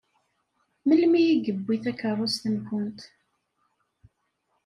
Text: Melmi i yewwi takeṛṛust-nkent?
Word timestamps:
Melmi 0.87 1.21
i 1.31 1.33
yewwi 1.45 1.77
takeṛṛust-nkent? 1.83 2.99